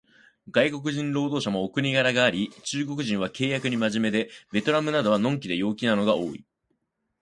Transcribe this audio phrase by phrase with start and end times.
[0.49, 6.43] 外国人労働者もお国柄があり、中国人は契約に真面目で、ベトナムなどは呑気で陽気なのが多い